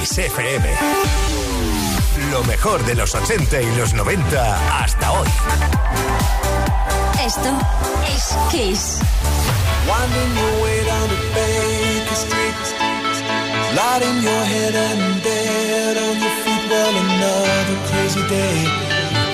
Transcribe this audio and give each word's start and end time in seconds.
Kiss 0.00 0.16
FM. 0.16 0.64
Lo 2.30 2.42
mejor 2.44 2.82
de 2.86 2.94
los 2.94 3.14
80 3.14 3.60
y 3.60 3.76
los 3.76 3.92
90 3.92 4.78
hasta 4.82 5.12
hoy. 5.12 5.28
Esto 7.22 7.50
es 8.08 8.34
Kiss. 8.50 8.98
Winding 9.86 10.36
your 10.36 10.62
way 10.62 10.84
down 10.86 11.08
Baker 11.34 12.14
Street. 12.14 12.64
Lighting 13.76 14.22
your 14.22 14.44
head 14.44 14.74
and 14.74 15.22
dead 15.22 15.96
on 15.98 16.18
your 16.18 16.34
feet. 16.44 16.70
Well, 16.70 16.96
another 16.96 17.78
crazy 17.90 18.22
day. 18.28 18.64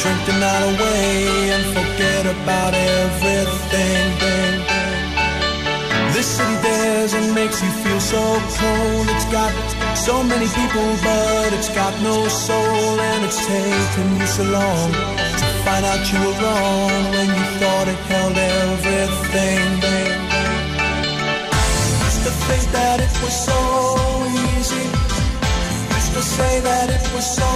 Drink 0.01 0.27
the 0.27 0.33
night 0.33 0.65
away 0.75 1.53
and 1.53 1.65
forget 1.77 2.27
about 2.27 2.75
everything. 2.75 4.19
Bang, 4.19 4.67
bang. 4.67 4.96
This 6.17 6.39
city 6.39 6.57
dares 6.63 7.13
and 7.13 7.35
makes 7.35 7.63
you 7.63 7.69
feel 7.85 8.01
so 8.01 8.23
cold. 8.57 9.07
It's 9.15 9.27
got 9.27 9.53
so 9.95 10.23
many 10.23 10.49
people, 10.49 10.89
but 11.05 11.53
it's 11.53 11.69
got 11.69 11.93
no 12.01 12.27
soul. 12.27 12.99
And 13.09 13.23
it's 13.27 13.45
taken 13.45 14.17
you 14.19 14.27
so 14.27 14.45
long 14.45 14.93
to 14.93 15.47
find 15.67 15.85
out 15.85 16.01
you 16.11 16.19
were 16.25 16.37
wrong 16.41 17.03
when 17.13 17.29
you 17.29 17.45
thought 17.61 17.87
it 17.93 18.01
held 18.09 18.33
everything. 18.33 19.69
Used 22.09 22.23
to 22.25 22.33
think 22.49 22.65
that 22.73 22.99
it 23.07 23.15
was 23.21 23.37
so 23.37 23.61
easy. 24.57 24.87
Used 26.01 26.13
to 26.17 26.23
say 26.23 26.61
that 26.61 26.89
it 26.97 27.05
was 27.13 27.27
so 27.29 27.51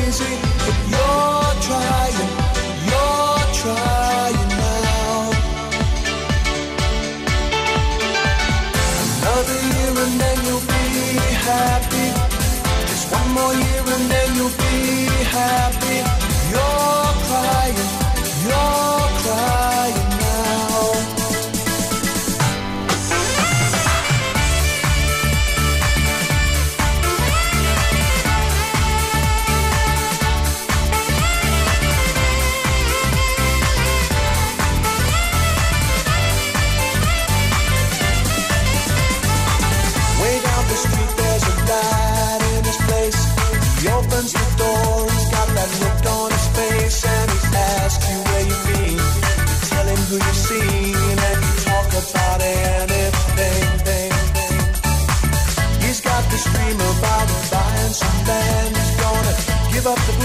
easy. 0.00 0.34
But 0.64 0.76
you're 0.92 1.54
trying, 1.68 2.30
you're 2.88 3.44
trying 3.60 4.05
up 59.86 59.98
the 59.98 60.15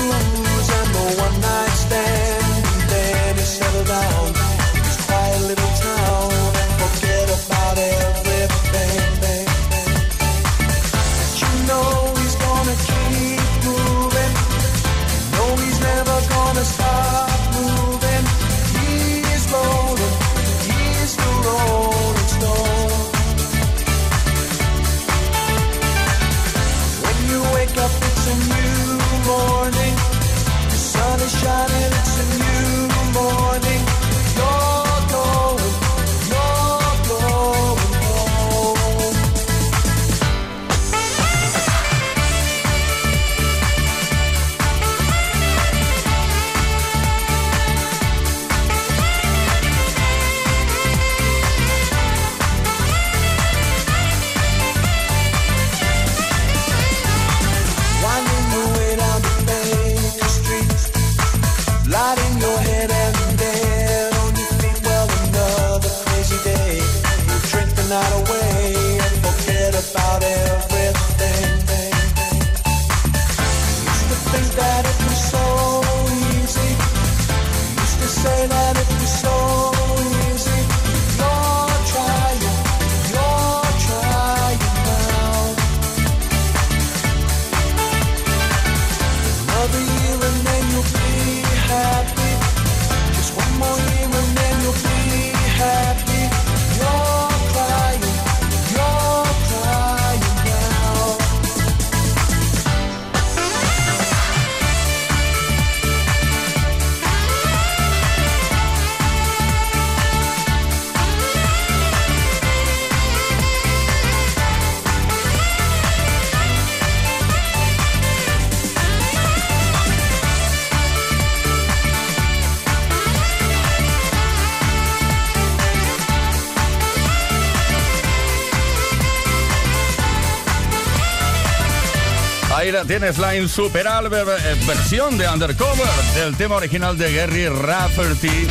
Ahí 132.91 132.99
la 132.99 132.99
tienes, 132.99 133.17
la 133.19 133.37
insuperable 133.37 134.17
eh, 134.19 134.57
versión 134.67 135.17
de 135.17 135.25
Undercover 135.29 135.87
del 136.13 136.35
tema 136.35 136.57
original 136.57 136.97
de 136.97 137.13
Gary 137.13 137.47
Rafferty, 137.47 138.49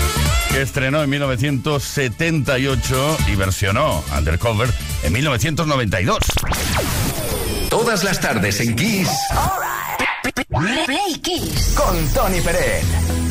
que 0.50 0.62
estrenó 0.62 1.02
en 1.02 1.10
1978 1.10 3.18
y 3.28 3.36
versionó 3.36 4.02
Undercover 4.16 4.72
en 5.02 5.12
1992. 5.12 6.20
Todas 7.68 8.02
las 8.02 8.18
tardes 8.18 8.60
en 8.60 8.74
Kiss 8.76 9.10
Play 10.86 11.20
Kiss. 11.20 11.74
con 11.76 12.08
Tony 12.14 12.40
Pérez. 12.40 13.29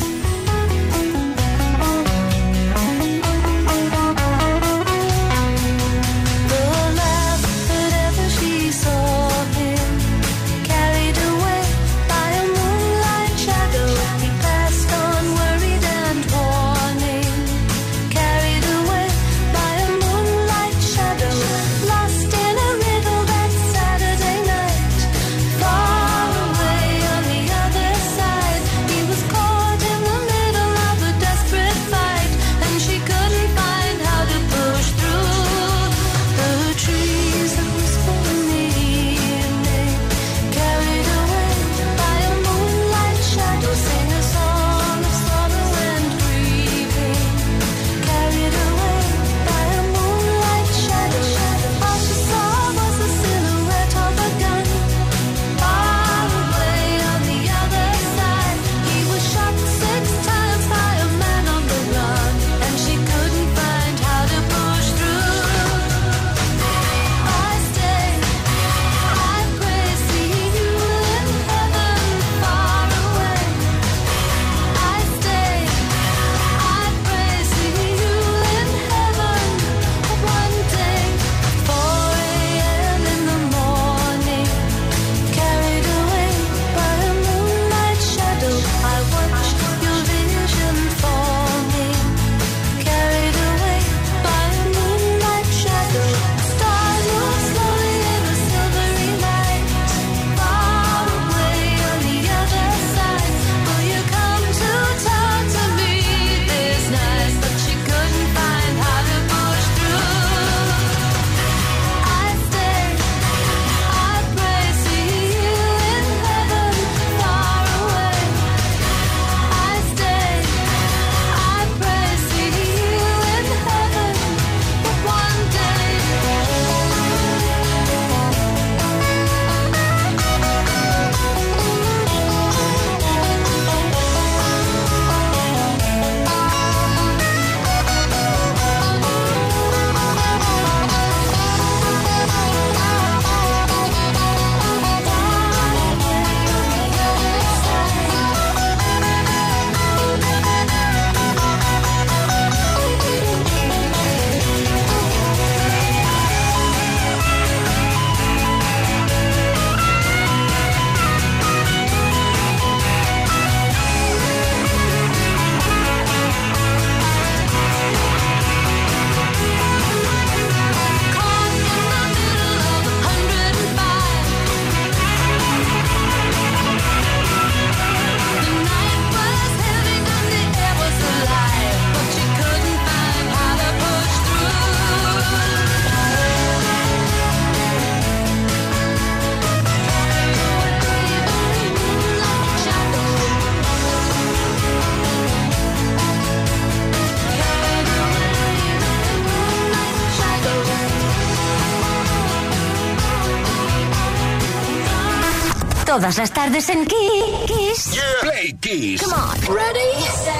Todas 206.00 206.16
las 206.16 206.32
tardes 206.32 206.66
en 206.70 206.86
Kiss. 206.86 207.90
Play 208.22 208.54
Kiss. 208.54 209.02
Come 209.02 209.14
on. 209.14 209.54
Ready, 209.54 210.02
set, 210.06 210.32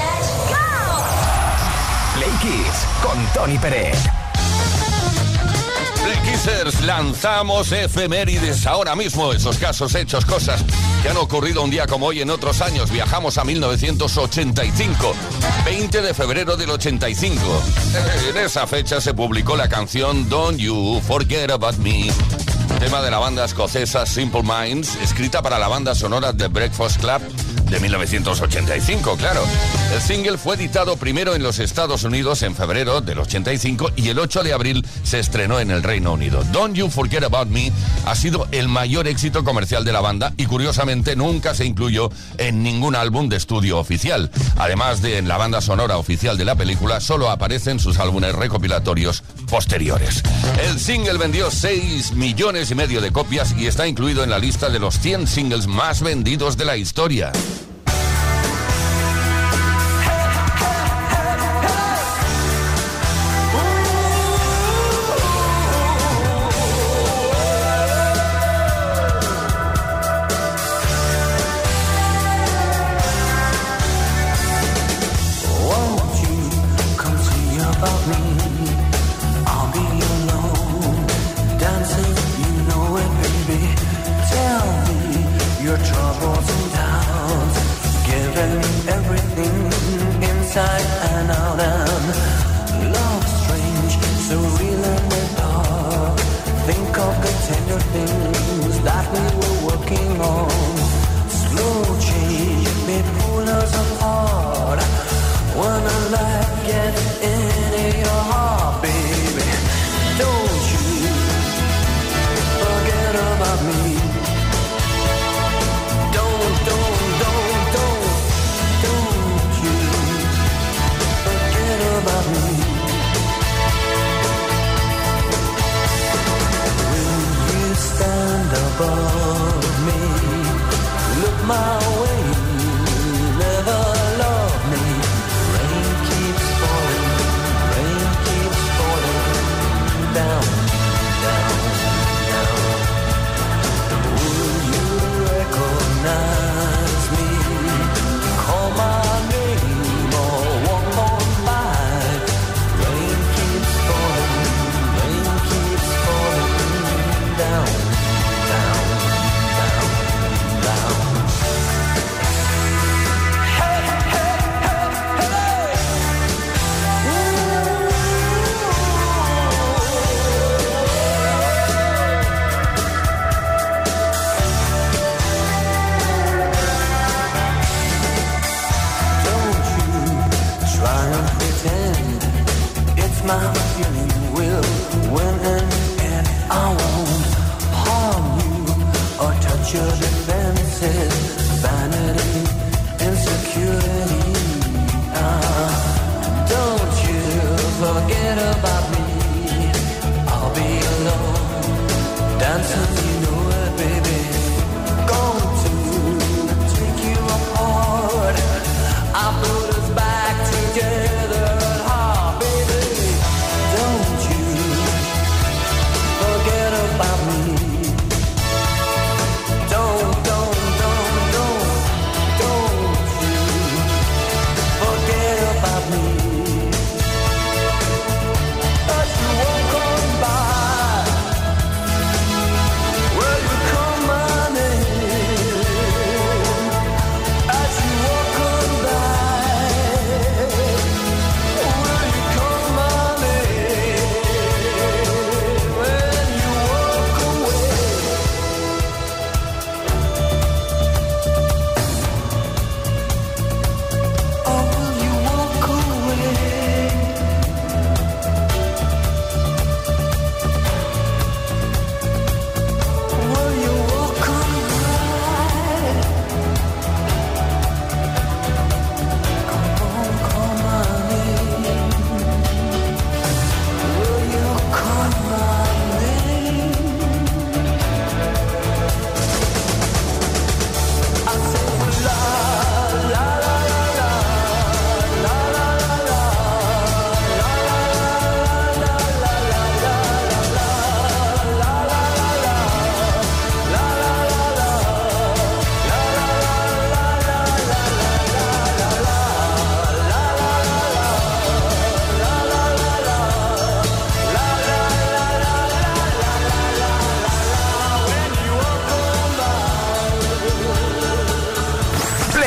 go. 0.49 1.05
Play 2.15 2.31
Kiss 2.41 2.87
con 3.03 3.27
Tony 3.35 3.59
Pérez. 3.59 3.99
Play 6.03 6.17
Kissers, 6.25 6.81
lanzamos 6.81 7.73
efemérides 7.73 8.67
ahora 8.67 8.97
mismo, 8.97 9.35
esos 9.35 9.59
casos, 9.59 9.95
hechos, 9.95 10.25
cosas 10.25 10.65
que 11.03 11.11
han 11.11 11.19
ocurrido 11.19 11.63
un 11.63 11.69
día 11.69 11.87
como 11.87 12.07
hoy 12.07 12.23
en 12.23 12.31
otros 12.31 12.63
años. 12.63 12.91
Viajamos 12.91 13.37
a 13.37 13.45
1985, 13.45 15.15
20 15.67 16.01
de 16.01 16.15
febrero 16.15 16.57
del 16.57 16.71
85. 16.71 17.39
En 18.31 18.37
esa 18.39 18.67
fecha 18.67 18.99
se 18.99 19.13
publicó 19.13 19.57
la 19.57 19.69
canción 19.69 20.27
Don't 20.31 20.59
You 20.59 21.03
Forget 21.07 21.51
About 21.51 21.77
Me, 21.77 22.11
tema 22.81 23.03
de 23.03 23.11
la 23.11 23.19
banda 23.19 23.45
escocesa 23.45 24.07
Simple 24.07 24.43
Minds, 24.43 24.97
escrita 25.03 25.43
para 25.43 25.59
la 25.59 25.69
banda 25.69 25.95
sonora 25.95 26.33
The 26.33 26.49
Breakfast 26.49 26.99
Club 26.99 27.21
de 27.71 27.79
1985, 27.79 29.17
claro. 29.17 29.45
El 29.95 30.01
single 30.01 30.39
fue 30.39 30.57
editado 30.57 30.97
primero 30.97 31.35
en 31.35 31.43
los 31.43 31.61
Estados 31.61 32.03
Unidos 32.03 32.43
en 32.43 32.57
febrero 32.57 33.01
del 33.01 33.21
85 33.21 33.93
y 33.97 34.09
el 34.09 34.19
8 34.19 34.43
de 34.43 34.53
abril 34.53 34.87
se 35.05 35.21
estrenó 35.21 35.61
en 35.61 35.71
el 35.71 35.83
Reino 35.83 36.13
Unido. 36.13 36.43
Don't 36.53 36.75
You 36.75 36.91
Forget 36.91 37.23
About 37.23 37.49
Me 37.49 37.73
ha 38.07 38.15
sido 38.17 38.49
el 38.51 38.69
mayor 38.69 39.07
éxito 39.07 39.45
comercial 39.45 39.85
de 39.85 39.93
la 39.93 40.01
banda 40.01 40.33
y 40.37 40.47
curiosamente 40.47 41.15
nunca 41.15 41.55
se 41.55 41.65
incluyó 41.65 42.11
en 42.39 42.63
ningún 42.63 42.97
álbum 42.97 43.29
de 43.29 43.37
estudio 43.37 43.79
oficial. 43.79 44.31
Además 44.57 45.01
de 45.01 45.19
en 45.19 45.29
la 45.29 45.37
banda 45.37 45.61
sonora 45.61 45.97
oficial 45.97 46.37
de 46.37 46.45
la 46.45 46.57
película, 46.57 47.01
solo 47.01 47.31
aparecen 47.31 47.79
sus 47.79 47.99
álbumes 47.99 48.35
recopilatorios 48.35 49.23
posteriores. 49.49 50.23
El 50.69 50.81
single 50.81 51.19
vendió 51.19 51.51
6 51.51 52.15
millones 52.15 52.71
y 52.71 52.75
medio 52.75 53.01
de 53.01 53.13
copias 53.13 53.55
y 53.57 53.67
está 53.67 53.87
incluido 53.87 54.25
en 54.25 54.31
la 54.31 54.39
lista 54.39 54.69
de 54.69 54.81
los 54.81 54.99
100 54.99 55.29
singles 55.29 55.67
más 55.67 56.03
vendidos 56.03 56.57
de 56.57 56.65
la 56.65 56.77
historia. 56.77 57.31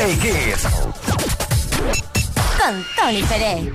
Play 0.04 0.16
Kiss. 0.18 0.66
Con 2.58 2.84
Tony 2.94 3.22
Pérez. 3.22 3.72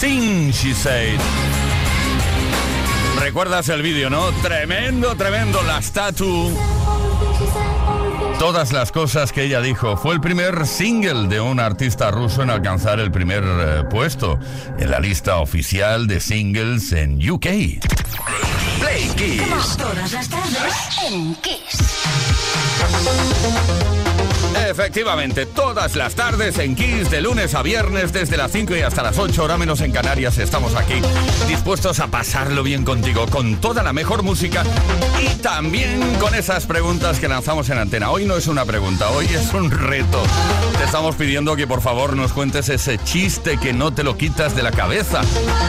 Things 0.00 0.56
she 0.56 0.72
said. 0.72 1.20
¿Recuerdas 3.20 3.68
el 3.68 3.82
vídeo, 3.82 4.08
no? 4.08 4.30
Tremendo, 4.42 5.14
tremendo. 5.14 5.62
La 5.62 5.82
statue. 5.82 6.54
Todas 8.38 8.72
las 8.72 8.90
cosas 8.92 9.30
que 9.30 9.44
ella 9.44 9.60
dijo. 9.60 9.98
Fue 9.98 10.14
el 10.14 10.20
primer 10.22 10.66
single 10.66 11.28
de 11.28 11.40
un 11.40 11.60
artista 11.60 12.10
ruso 12.10 12.42
en 12.42 12.48
alcanzar 12.48 12.98
el 12.98 13.12
primer 13.12 13.44
eh, 13.44 13.84
puesto 13.90 14.38
en 14.78 14.90
la 14.90 15.00
lista 15.00 15.36
oficial 15.36 16.06
de 16.06 16.18
singles 16.20 16.92
en 16.92 17.30
UK. 17.30 17.46
Play 18.80 19.10
Kiss. 19.16 19.76
En 21.06 21.34
Kiss. 21.36 21.78
Efectivamente, 24.56 25.46
todas 25.46 25.96
las 25.96 26.14
tardes 26.14 26.58
en 26.58 26.74
Kiss, 26.74 27.10
de 27.10 27.20
lunes 27.20 27.54
a 27.54 27.62
viernes, 27.62 28.12
desde 28.12 28.36
las 28.36 28.52
5 28.52 28.76
y 28.76 28.80
hasta 28.80 29.02
las 29.02 29.18
8, 29.18 29.44
hora 29.44 29.56
menos 29.56 29.80
en 29.80 29.92
Canarias, 29.92 30.38
estamos 30.38 30.74
aquí, 30.74 30.94
dispuestos 31.48 32.00
a 32.00 32.08
pasarlo 32.08 32.62
bien 32.62 32.84
contigo, 32.84 33.26
con 33.26 33.56
toda 33.56 33.82
la 33.82 33.92
mejor 33.92 34.22
música 34.22 34.64
y 35.20 35.28
también 35.40 36.00
con 36.16 36.34
esas 36.34 36.66
preguntas 36.66 37.18
que 37.18 37.28
lanzamos 37.28 37.68
en 37.70 37.78
antena. 37.78 38.10
Hoy 38.10 38.24
no 38.24 38.36
es 38.36 38.46
una 38.46 38.64
pregunta, 38.64 39.10
hoy 39.10 39.26
es 39.26 39.52
un 39.54 39.70
reto. 39.70 40.22
Te 40.78 40.84
estamos 40.84 41.16
pidiendo 41.16 41.56
que 41.56 41.66
por 41.66 41.80
favor 41.80 42.16
nos 42.16 42.32
cuentes 42.32 42.68
ese 42.68 42.98
chiste 42.98 43.58
que 43.58 43.72
no 43.72 43.92
te 43.92 44.02
lo 44.02 44.16
quitas 44.16 44.56
de 44.56 44.62
la 44.62 44.70
cabeza, 44.70 45.20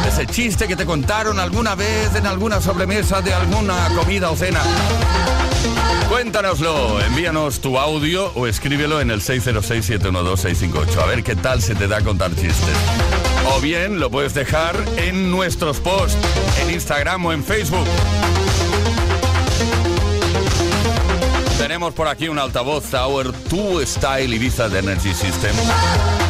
ese 0.07 0.25
chiste 0.27 0.67
que 0.67 0.75
te 0.75 0.85
contaron 0.85 1.39
alguna 1.39 1.75
vez 1.75 2.15
en 2.15 2.27
alguna 2.27 2.61
sobremesa 2.61 3.21
de 3.21 3.33
alguna 3.33 3.89
comida 3.95 4.31
o 4.31 4.35
cena. 4.35 4.61
Cuéntanoslo, 6.09 7.01
envíanos 7.01 7.61
tu 7.61 7.77
audio 7.77 8.31
o 8.35 8.47
escríbelo 8.47 8.99
en 9.01 9.11
el 9.11 9.21
606-712-658. 9.21 10.97
A 11.01 11.05
ver 11.05 11.23
qué 11.23 11.35
tal 11.35 11.61
se 11.61 11.75
te 11.75 11.87
da 11.87 12.01
contar 12.01 12.31
chistes. 12.35 12.75
O 13.55 13.61
bien 13.61 13.99
lo 13.99 14.09
puedes 14.11 14.33
dejar 14.33 14.75
en 14.97 15.31
nuestros 15.31 15.79
posts, 15.79 16.17
en 16.61 16.71
Instagram 16.71 17.25
o 17.25 17.33
en 17.33 17.43
Facebook. 17.43 17.85
Tenemos 21.57 21.93
por 21.93 22.07
aquí 22.07 22.27
un 22.27 22.39
altavoz 22.39 22.85
Tower 22.89 23.31
2 23.49 23.87
Style 23.87 24.35
Ibiza 24.35 24.67
de 24.69 24.79
Energy 24.79 25.13
System 25.13 25.55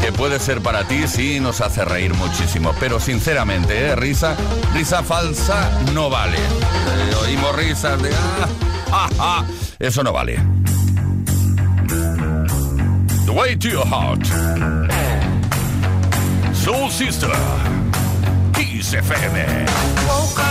que 0.01 0.11
puede 0.11 0.39
ser 0.39 0.61
para 0.61 0.83
ti 0.87 1.07
si 1.07 1.39
nos 1.39 1.61
hace 1.61 1.85
reír 1.85 2.13
muchísimo. 2.15 2.73
Pero 2.79 2.99
sinceramente, 2.99 3.87
¿eh? 3.87 3.95
risa, 3.95 4.35
risa 4.73 5.03
falsa 5.03 5.69
no 5.93 6.09
vale. 6.09 6.37
Eh, 6.37 7.15
oímos 7.23 7.55
risas 7.55 8.01
de... 8.01 8.09
"Ah, 8.13 8.17
ah, 8.41 8.47
ah". 8.49 8.70
Eso 9.79 10.03
no 10.03 10.11
vale. 10.11 10.35
The 13.25 13.33
way 13.33 13.55
to 13.55 13.69
your 13.69 13.85
heart. 13.85 14.25
Soul 16.55 16.89
Sister. 16.89 17.31
Kiss 18.53 18.93
FM. 18.93 20.50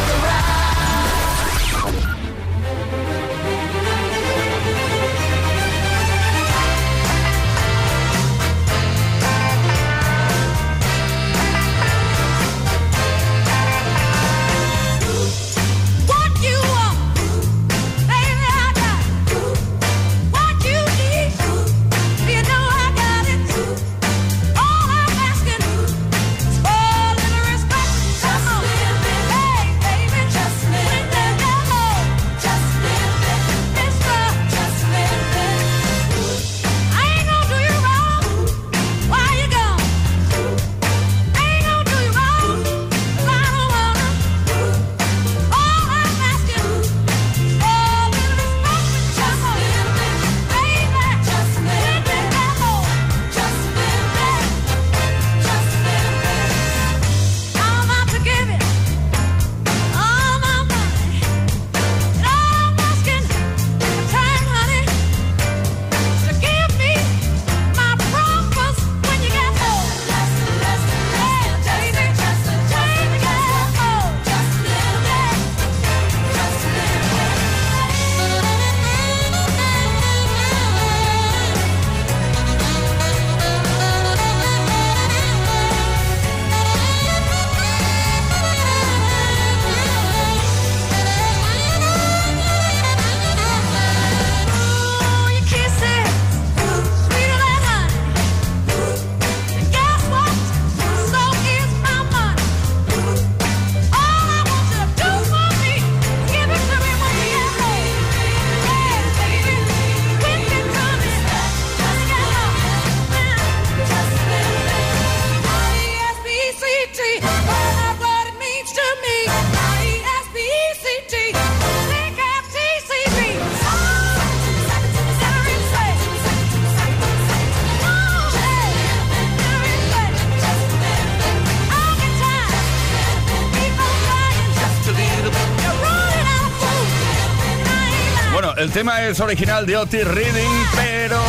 Tema 138.81 139.03
es 139.03 139.19
original 139.19 139.67
de 139.67 139.77
Otis 139.77 140.07
Reading, 140.07 140.49
pero 140.75 141.21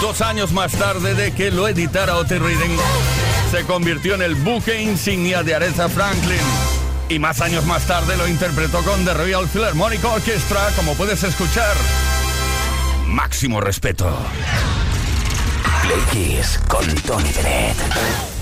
dos 0.00 0.20
años 0.20 0.50
más 0.50 0.72
tarde 0.72 1.14
de 1.14 1.30
que 1.30 1.52
lo 1.52 1.68
editara 1.68 2.16
Otis 2.16 2.40
Reading, 2.40 2.76
se 3.52 3.62
convirtió 3.62 4.16
en 4.16 4.22
el 4.22 4.34
buque 4.34 4.82
insignia 4.82 5.44
de 5.44 5.54
Aretha 5.54 5.88
Franklin. 5.88 6.40
Y 7.08 7.20
más 7.20 7.40
años 7.42 7.64
más 7.64 7.84
tarde 7.84 8.16
lo 8.16 8.26
interpretó 8.26 8.82
con 8.82 9.04
The 9.04 9.14
Royal 9.14 9.48
Philharmonic 9.48 10.04
Orchestra, 10.04 10.68
como 10.74 10.94
puedes 10.94 11.22
escuchar. 11.22 11.76
Máximo 13.06 13.60
respeto. 13.60 14.12
Play 15.80 16.40
con 16.66 16.86
Tony 17.02 17.30
Bennett. 17.36 18.33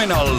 Criminal. 0.00 0.34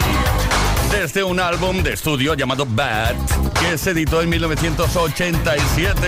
Desde 0.90 1.22
un 1.22 1.38
álbum 1.38 1.84
de 1.84 1.92
estudio 1.92 2.34
llamado 2.34 2.66
Bad, 2.66 3.14
que 3.60 3.78
se 3.78 3.90
editó 3.90 4.20
en 4.20 4.28
1987. 4.30 6.00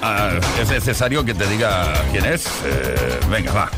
Ah, 0.00 0.30
¿Es 0.58 0.70
necesario 0.70 1.22
que 1.26 1.34
te 1.34 1.46
diga 1.46 1.92
quién 2.10 2.24
es? 2.24 2.46
Eh, 2.64 3.20
venga, 3.28 3.52
va. 3.52 3.70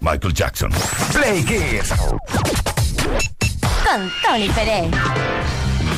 Michael 0.00 0.34
Jackson. 0.34 0.72
Play 1.12 1.44
Kiss. 1.44 1.90
Con 3.84 4.12
Tony 4.20 4.48
Pérez. 4.48 4.90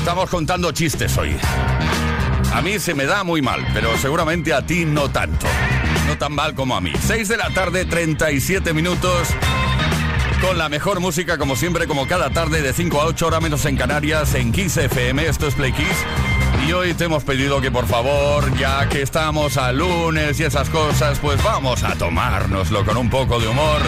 Estamos 0.00 0.28
contando 0.28 0.70
chistes 0.72 1.16
hoy. 1.16 1.34
A 2.52 2.60
mí 2.60 2.78
se 2.78 2.92
me 2.92 3.06
da 3.06 3.24
muy 3.24 3.40
mal, 3.40 3.66
pero 3.72 3.96
seguramente 3.96 4.52
a 4.52 4.60
ti 4.60 4.84
no 4.84 5.08
tanto. 5.08 5.46
No 6.06 6.18
tan 6.18 6.34
mal 6.34 6.54
como 6.54 6.76
a 6.76 6.80
mí. 6.82 6.92
6 7.06 7.26
de 7.28 7.36
la 7.38 7.48
tarde, 7.54 7.86
37 7.86 8.74
minutos. 8.74 9.28
Con 10.40 10.56
la 10.56 10.68
mejor 10.70 11.00
música, 11.00 11.36
como 11.36 11.54
siempre, 11.54 11.86
como 11.86 12.06
cada 12.06 12.30
tarde, 12.30 12.62
de 12.62 12.72
5 12.72 13.00
a 13.00 13.06
8 13.06 13.26
horas 13.26 13.42
menos 13.42 13.64
en 13.66 13.76
Canarias, 13.76 14.34
en 14.34 14.52
Kiss 14.52 14.78
FM. 14.78 15.26
Esto 15.26 15.46
es 15.46 15.54
Play 15.54 15.72
Kiss. 15.72 15.86
Y 16.66 16.72
hoy 16.72 16.94
te 16.94 17.04
hemos 17.04 17.24
pedido 17.24 17.60
que 17.60 17.70
por 17.70 17.86
favor, 17.86 18.56
ya 18.56 18.88
que 18.88 19.02
estamos 19.02 19.58
a 19.58 19.70
lunes 19.72 20.40
y 20.40 20.44
esas 20.44 20.70
cosas, 20.70 21.18
pues 21.18 21.42
vamos 21.42 21.84
a 21.84 21.94
tomárnoslo 21.94 22.84
con 22.86 22.96
un 22.96 23.10
poco 23.10 23.38
de 23.38 23.48
humor. 23.48 23.80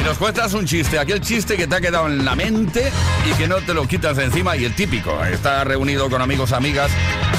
Y 0.00 0.04
nos 0.04 0.18
cuentas 0.18 0.54
un 0.54 0.66
chiste, 0.66 0.98
aquel 0.98 1.20
chiste 1.20 1.56
que 1.56 1.66
te 1.66 1.76
ha 1.76 1.80
quedado 1.80 2.08
en 2.08 2.24
la 2.24 2.34
mente 2.34 2.90
y 3.30 3.34
que 3.34 3.46
no 3.46 3.56
te 3.56 3.72
lo 3.72 3.86
quitas 3.86 4.16
de 4.16 4.24
encima. 4.24 4.56
Y 4.56 4.64
el 4.64 4.74
típico, 4.74 5.24
está 5.24 5.62
reunido 5.62 6.10
con 6.10 6.20
amigos, 6.20 6.52
amigas 6.52 6.90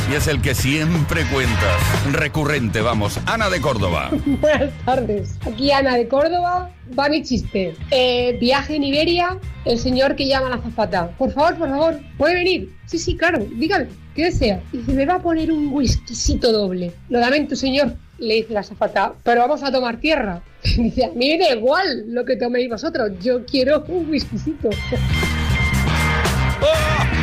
y 0.10 0.16
es 0.16 0.28
el 0.28 0.42
que 0.42 0.56
siempre 0.56 1.24
cuentas. 1.32 1.82
Recurrente, 2.12 2.82
vamos. 2.82 3.20
Ana 3.26 3.50
de 3.50 3.60
Córdoba. 3.60 4.10
Buenas 4.26 4.72
tardes. 4.86 5.38
Aquí 5.46 5.72
Ana 5.72 5.96
de 5.96 6.08
Córdoba. 6.08 6.72
Va 6.98 7.10
mi 7.10 7.22
chiste. 7.24 7.76
Eh, 7.92 8.38
viaje 8.40 8.76
en 8.76 8.84
Iberia, 8.84 9.38
el 9.66 9.78
señor 9.78 10.16
que 10.16 10.28
llama 10.28 10.48
a 10.48 10.52
la 10.52 10.56
azafata. 10.56 11.10
Por 11.18 11.34
favor, 11.34 11.58
por 11.58 11.70
favor, 11.70 12.00
¿puede 12.18 12.36
venir? 12.36 12.74
Sí, 12.86 12.98
sí, 12.98 13.18
claro, 13.18 13.46
dígame, 13.56 13.88
¿qué 14.16 14.26
desea? 14.26 14.62
Dice, 14.72 14.94
me 14.94 15.06
va 15.06 15.16
a 15.16 15.22
poner 15.22 15.52
un 15.52 15.74
whiskycito 15.74 16.54
doble. 16.54 16.94
Lo 17.10 17.20
lamento, 17.20 17.58
señor, 17.58 17.94
le 18.20 18.36
dice 18.36 18.54
la 18.54 18.62
azafata, 18.62 19.14
pero 19.24 19.42
vamos 19.42 19.64
a 19.64 19.72
tomar 19.72 19.98
tierra. 19.98 20.42
Dice, 20.64 21.06
a 21.06 21.10
mí 21.10 21.30
me 21.30 21.38
da 21.38 21.56
igual 21.56 22.06
lo 22.08 22.24
que 22.24 22.38
toméis 22.38 22.70
vosotros, 22.70 23.12
yo 23.22 23.46
quiero 23.46 23.84
un 23.90 24.10
whiskycito. 24.10 24.70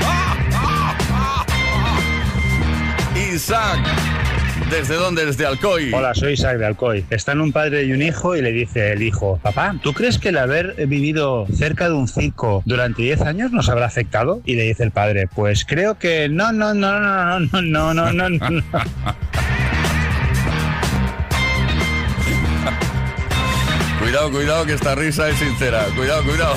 Isaac. 3.34 3.80
¿Desde 4.70 4.94
dónde? 4.94 5.26
Desde 5.26 5.44
Alcoy. 5.44 5.92
Hola, 5.92 6.14
soy 6.14 6.34
Isaac 6.34 6.56
de 6.58 6.66
Alcoy. 6.66 7.04
Están 7.10 7.40
un 7.40 7.50
padre 7.50 7.82
y 7.82 7.92
un 7.92 8.00
hijo 8.00 8.36
y 8.36 8.42
le 8.42 8.52
dice 8.52 8.92
el 8.92 9.02
hijo, 9.02 9.40
papá, 9.42 9.74
¿tú 9.82 9.92
crees 9.92 10.18
que 10.18 10.28
el 10.28 10.38
haber 10.38 10.86
vivido 10.86 11.44
cerca 11.52 11.88
de 11.88 11.94
un 11.94 12.06
circo 12.06 12.62
durante 12.64 13.02
10 13.02 13.22
años 13.22 13.50
nos 13.50 13.68
habrá 13.68 13.86
afectado? 13.86 14.40
Y 14.44 14.54
le 14.54 14.62
dice 14.62 14.84
el 14.84 14.92
padre, 14.92 15.26
pues 15.26 15.64
creo 15.64 15.98
que 15.98 16.28
no, 16.28 16.52
no, 16.52 16.74
no, 16.74 17.00
no, 17.00 17.40
no, 17.40 17.62
no, 17.62 17.94
no, 17.94 18.12
no, 18.12 18.28
no, 18.30 18.50
no. 18.50 18.62
Cuidado, 23.98 24.30
cuidado, 24.30 24.64
que 24.64 24.74
esta 24.74 24.94
risa 24.94 25.28
es 25.28 25.38
sincera. 25.38 25.86
Cuidado, 25.96 26.22
cuidado. 26.22 26.54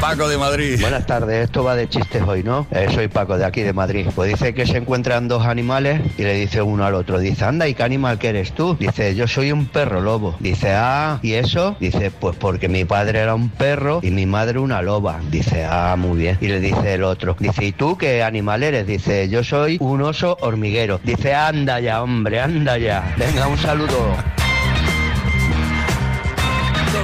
Paco 0.00 0.28
de 0.28 0.36
Madrid. 0.36 0.78
Buenas 0.80 1.06
tardes, 1.06 1.44
esto 1.44 1.64
va 1.64 1.74
de 1.74 1.88
chistes 1.88 2.22
hoy, 2.22 2.42
¿no? 2.42 2.66
Eh, 2.70 2.88
soy 2.94 3.08
Paco 3.08 3.38
de 3.38 3.44
aquí 3.44 3.62
de 3.62 3.72
Madrid. 3.72 4.06
Pues 4.14 4.30
dice 4.30 4.54
que 4.54 4.66
se 4.66 4.76
encuentran 4.76 5.26
dos 5.26 5.46
animales 5.46 6.00
y 6.18 6.22
le 6.22 6.34
dice 6.34 6.62
uno 6.62 6.84
al 6.84 6.94
otro, 6.94 7.18
dice, 7.18 7.44
anda, 7.44 7.66
¿y 7.66 7.74
qué 7.74 7.82
animal 7.82 8.18
que 8.18 8.28
eres 8.28 8.52
tú? 8.52 8.76
Dice, 8.78 9.14
yo 9.14 9.26
soy 9.26 9.52
un 9.52 9.66
perro 9.66 10.00
lobo. 10.00 10.36
Dice, 10.38 10.72
ah, 10.72 11.18
¿y 11.22 11.32
eso? 11.32 11.76
Dice, 11.80 12.10
pues 12.10 12.36
porque 12.36 12.68
mi 12.68 12.84
padre 12.84 13.20
era 13.20 13.34
un 13.34 13.48
perro 13.48 14.00
y 14.02 14.10
mi 14.10 14.26
madre 14.26 14.58
una 14.58 14.82
loba. 14.82 15.20
Dice, 15.30 15.64
ah, 15.64 15.96
muy 15.96 16.18
bien. 16.18 16.38
Y 16.40 16.48
le 16.48 16.60
dice 16.60 16.94
el 16.94 17.02
otro, 17.02 17.36
dice, 17.38 17.64
¿y 17.64 17.72
tú 17.72 17.96
qué 17.96 18.22
animal 18.22 18.62
eres? 18.62 18.86
Dice, 18.86 19.28
yo 19.28 19.42
soy 19.42 19.78
un 19.80 20.02
oso 20.02 20.36
hormiguero. 20.40 21.00
Dice, 21.02 21.34
anda 21.34 21.80
ya, 21.80 22.02
hombre, 22.02 22.40
anda 22.40 22.78
ya. 22.78 23.14
Venga, 23.16 23.46
un 23.48 23.58
saludo. 23.58 24.35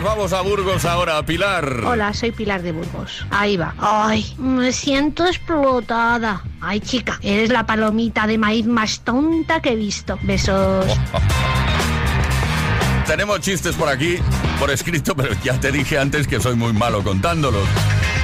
Nos 0.03 0.17
vamos 0.17 0.33
a 0.33 0.41
Burgos 0.41 0.85
ahora, 0.85 1.25
Pilar. 1.25 1.85
Hola, 1.85 2.13
soy 2.13 2.33
Pilar 2.33 2.63
de 2.63 2.73
Burgos. 2.73 3.25
Ahí 3.31 3.57
va. 3.57 3.73
Ay, 3.79 4.35
me 4.37 4.73
siento 4.73 5.25
explotada. 5.25 6.43
Ay, 6.61 6.81
chica, 6.81 7.21
eres 7.23 7.51
la 7.51 7.67
palomita 7.67 8.27
de 8.27 8.37
maíz 8.37 8.67
más 8.67 9.03
tonta 9.03 9.63
que 9.63 9.71
he 9.71 9.77
visto. 9.77 10.19
Besos. 10.23 10.87
Tenemos 13.07 13.43
chistes 13.43 13.77
por 13.77 13.89
aquí, 13.89 14.17
por 14.59 14.73
escrito, 14.73 15.15
pero 15.15 15.37
ya 15.45 15.61
te 15.61 15.71
dije 15.71 16.01
antes 16.01 16.27
que 16.27 16.41
soy 16.41 16.57
muy 16.57 16.73
malo 16.73 17.05
contándolos. 17.05 17.69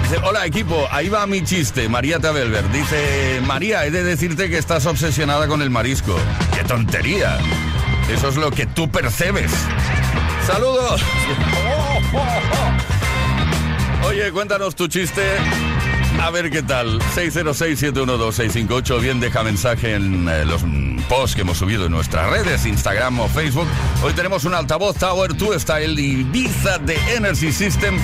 Dice, 0.02 0.16
hola 0.24 0.46
equipo, 0.46 0.88
ahí 0.90 1.08
va 1.08 1.28
mi 1.28 1.44
chiste, 1.44 1.88
María 1.88 2.18
Tabelver. 2.18 2.68
Dice, 2.72 3.40
María, 3.46 3.86
he 3.86 3.92
de 3.92 4.02
decirte 4.02 4.50
que 4.50 4.58
estás 4.58 4.84
obsesionada 4.86 5.46
con 5.46 5.62
el 5.62 5.70
marisco. 5.70 6.18
¡Qué 6.56 6.64
tontería! 6.64 7.38
Eso 8.12 8.30
es 8.30 8.36
lo 8.36 8.50
que 8.50 8.66
tú 8.66 8.90
percebes. 8.90 9.52
¡Saludos! 10.48 11.02
Oye, 14.06 14.32
cuéntanos 14.32 14.74
tu 14.74 14.88
chiste. 14.88 15.22
A 16.22 16.30
ver 16.30 16.50
qué 16.50 16.62
tal. 16.62 16.98
606-712-658. 17.14 18.98
Bien, 18.98 19.20
deja 19.20 19.42
mensaje 19.42 19.96
en 19.96 20.26
eh, 20.26 20.46
los 20.46 20.62
posts 21.06 21.36
que 21.36 21.42
hemos 21.42 21.58
subido 21.58 21.84
en 21.84 21.92
nuestras 21.92 22.30
redes, 22.30 22.64
Instagram 22.64 23.20
o 23.20 23.28
Facebook. 23.28 23.68
Hoy 24.02 24.14
tenemos 24.14 24.46
un 24.46 24.54
altavoz 24.54 24.96
Tower 24.96 25.36
2 25.36 25.60
Style 25.60 26.00
Ibiza 26.00 26.78
de 26.78 26.96
Energy 27.14 27.52
System 27.52 27.98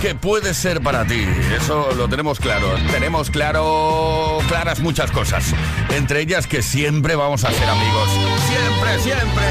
que 0.00 0.14
puede 0.14 0.54
ser 0.54 0.80
para 0.80 1.04
ti. 1.06 1.26
Eso 1.54 1.90
lo 1.94 2.08
tenemos 2.08 2.40
claro. 2.40 2.68
Tenemos 2.90 3.28
claro, 3.28 4.38
claras 4.48 4.80
muchas 4.80 5.10
cosas. 5.10 5.52
Entre 5.90 6.22
ellas 6.22 6.46
que 6.46 6.62
siempre 6.62 7.16
vamos 7.16 7.44
a 7.44 7.52
ser 7.52 7.68
amigos. 7.68 8.08
Siempre, 8.48 8.98
siempre. 9.00 9.44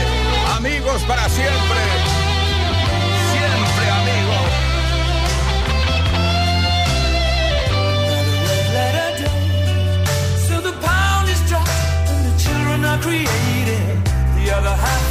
Amigos 0.57 1.03
para. 1.03 1.29
Siempre 1.29 2.20
Created. 13.01 13.97
The 14.35 14.51
other 14.53 14.75
half 14.75 15.10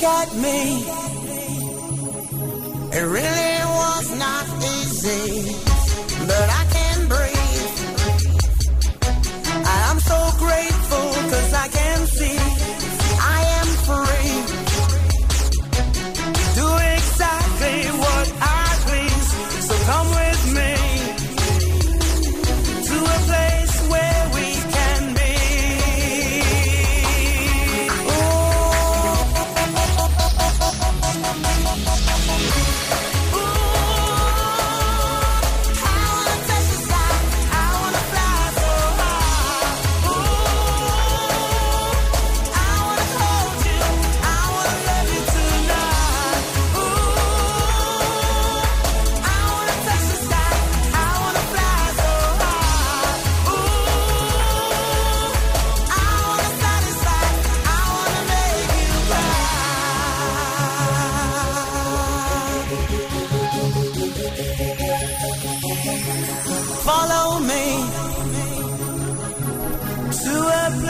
look 0.00 0.08
at 0.08 0.36
me. 0.36 0.84
It 2.92 3.02
really 3.02 3.37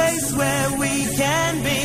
place 0.09 0.33
where 0.33 0.79
we 0.79 1.07
can 1.17 1.63
be. 1.63 1.78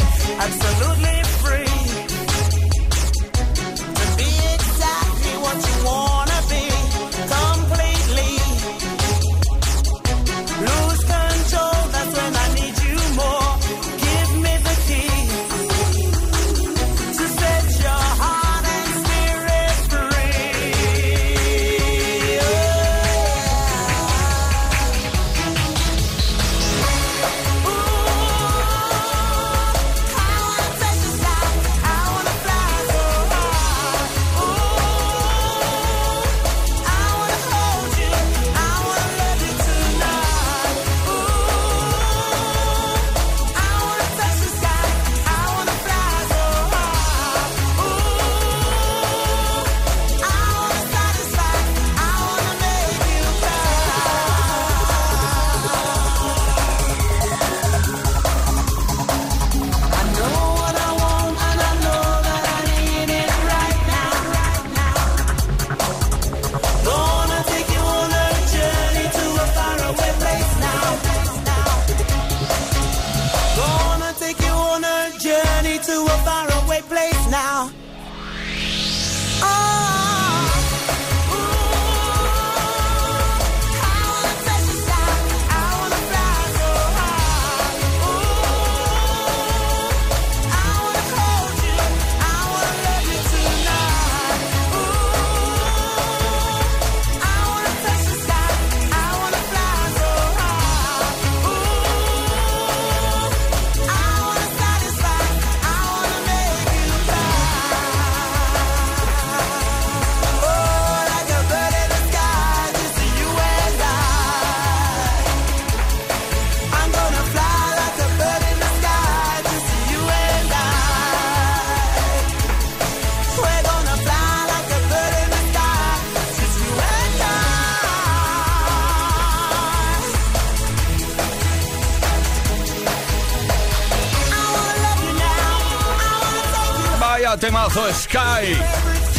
Sky. 137.73 138.55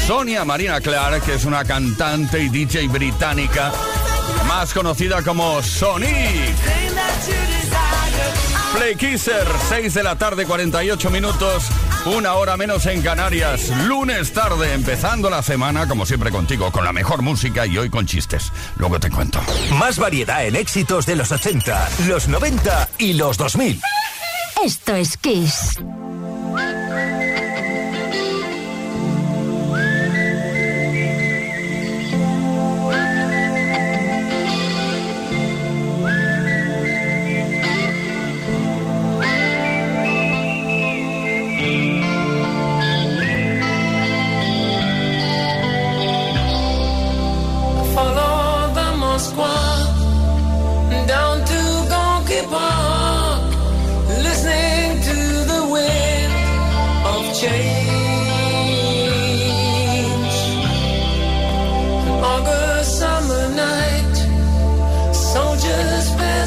Sonia 0.06 0.44
Marina 0.44 0.80
Clark, 0.80 1.22
que 1.24 1.34
es 1.34 1.44
una 1.44 1.64
cantante 1.64 2.40
y 2.40 2.48
DJ 2.48 2.86
británica, 2.86 3.72
más 4.46 4.72
conocida 4.72 5.22
como 5.22 5.60
Sonic. 5.60 6.54
Play 8.76 8.94
Kisser, 8.94 9.44
6 9.68 9.94
de 9.94 10.02
la 10.04 10.16
tarde, 10.16 10.46
48 10.46 11.10
minutos, 11.10 11.64
una 12.06 12.34
hora 12.34 12.56
menos 12.56 12.86
en 12.86 13.02
Canarias. 13.02 13.70
Lunes 13.86 14.32
tarde, 14.32 14.72
empezando 14.72 15.28
la 15.30 15.42
semana, 15.42 15.88
como 15.88 16.06
siempre 16.06 16.30
contigo, 16.30 16.70
con 16.70 16.84
la 16.84 16.92
mejor 16.92 17.22
música 17.22 17.66
y 17.66 17.76
hoy 17.76 17.90
con 17.90 18.06
chistes. 18.06 18.52
Luego 18.76 19.00
te 19.00 19.10
cuento. 19.10 19.40
Más 19.78 19.98
variedad 19.98 20.46
en 20.46 20.54
éxitos 20.54 21.06
de 21.06 21.16
los 21.16 21.32
80, 21.32 21.88
los 22.06 22.28
90 22.28 22.88
y 22.98 23.14
los 23.14 23.36
2000. 23.36 23.80
Esto 24.64 24.94
es 24.94 25.16
Kiss. 25.16 25.80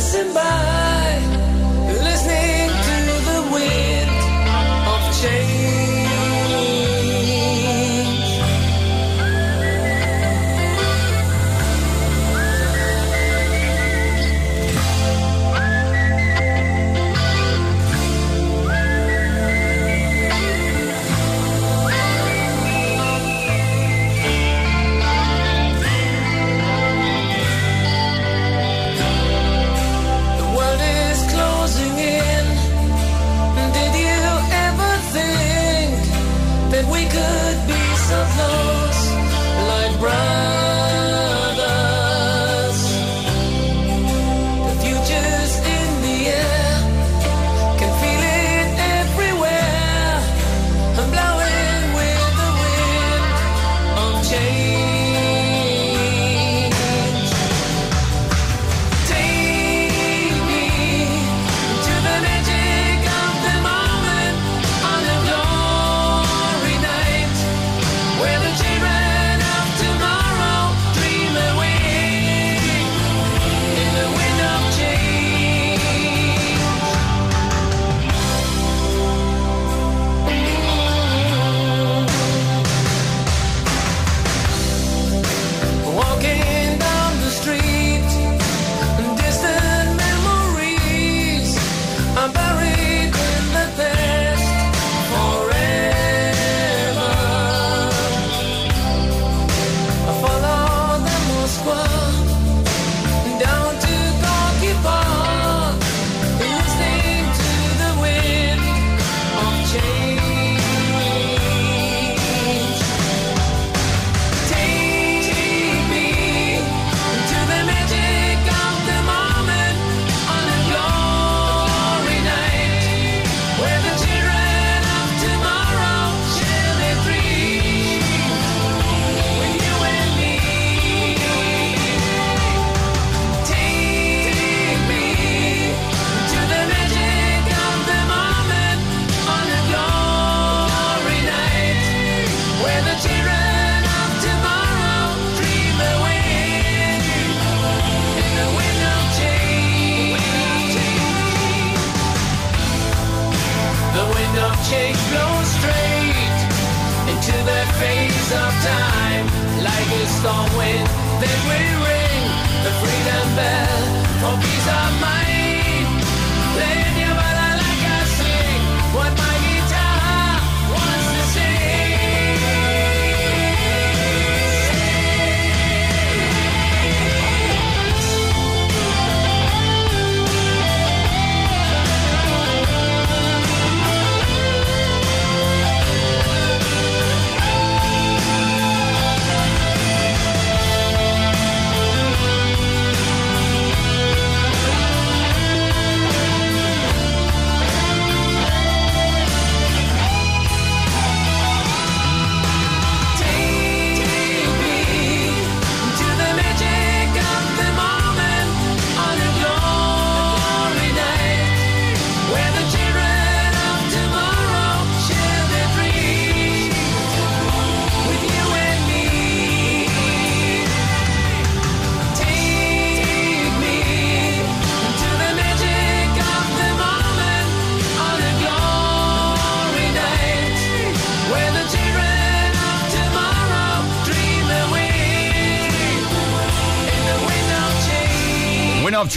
passing 0.08 0.34
by. 0.34 0.67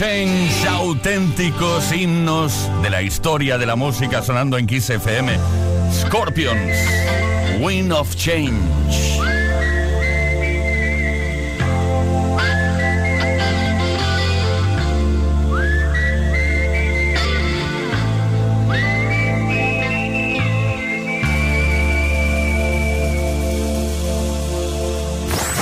Change, 0.01 0.67
auténticos 0.67 1.91
himnos 1.91 2.71
de 2.81 2.89
la 2.89 3.03
historia 3.03 3.59
de 3.59 3.67
la 3.67 3.75
música 3.75 4.23
sonando 4.23 4.57
en 4.57 4.65
Kiss 4.65 4.89
FM. 4.89 5.37
Scorpions, 5.93 6.75
Wind 7.59 7.91
of 7.91 8.15
Change. 8.15 9.19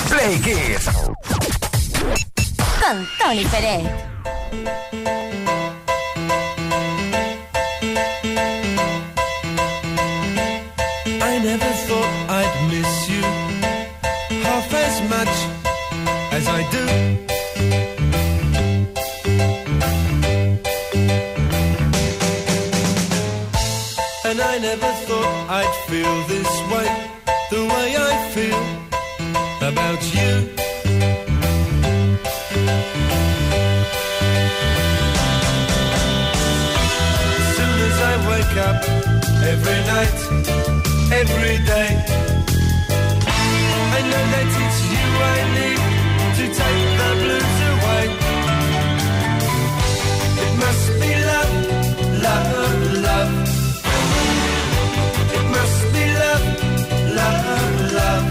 Play 0.08 0.40
Kiss. 0.40 0.88
Con 2.80 3.06
Tony 3.18 3.44
Pérez. 3.44 4.09
I 11.22 11.38
never 11.42 11.72
thought 11.86 12.12
I'd 12.28 12.54
miss 12.68 13.08
you 13.08 13.22
half 14.42 14.74
as 14.74 14.94
much 15.08 15.34
as 16.32 16.48
I 16.48 16.62
do. 16.70 17.29
Up, 38.70 38.82
every 39.52 39.80
night, 39.94 40.18
every 41.20 41.56
day. 41.72 41.90
I 43.96 44.00
know 44.10 44.24
that 44.32 44.50
it's 44.62 44.80
you 44.92 45.06
I 45.34 45.38
need 45.58 45.82
to 46.38 46.44
take 46.60 46.82
the 47.00 47.10
blues 47.20 47.58
away. 47.72 48.04
It 50.42 50.52
must 50.64 50.86
be 51.00 51.10
love, 51.30 51.54
love, 52.26 52.50
love. 53.06 53.32
It 55.36 55.44
must 55.56 55.80
be 55.94 56.04
love, 56.22 56.46
love, 57.20 57.74
love. 57.98 58.26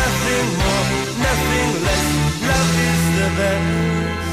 Nothing 0.00 0.46
more, 0.62 0.88
nothing 1.26 1.70
less. 1.86 2.06
Love 2.50 2.72
is 2.90 3.02
the 3.18 3.28
best. 3.38 4.28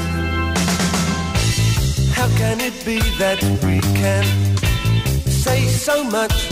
How 2.16 2.28
can 2.40 2.56
it 2.60 2.76
be 2.84 2.98
that 3.22 3.40
we 3.64 3.76
can 4.00 4.47
much 6.10 6.50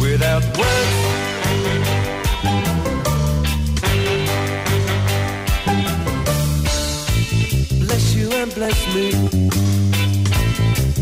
without 0.00 0.42
words? 0.56 0.94
Bless 7.84 8.14
you 8.14 8.30
and 8.32 8.54
bless 8.54 8.94
me. 8.94 9.10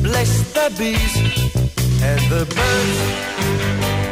Bless 0.02 0.52
the 0.52 0.74
bees 0.78 1.16
and 2.02 2.20
the 2.30 2.46
birds. 2.54 4.05